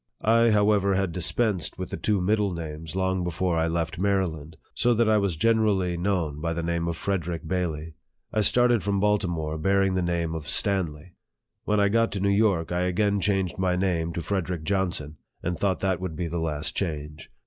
[0.23, 3.55] I, however, had dispensed 112 NARRATIVE OF THE with the two middle names long before
[3.57, 7.47] I left Maryland so that I was generally known by the name of" Fred erick
[7.47, 7.93] Bailey."
[8.33, 11.13] I started from Baltimore bearing the name of" Stanley."
[11.65, 15.59] When I got to New York, I again changed my name to" Frederick Johnson," and
[15.59, 17.29] thought that would be the last change.